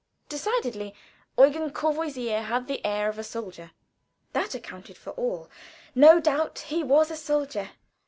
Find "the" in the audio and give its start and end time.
2.65-2.83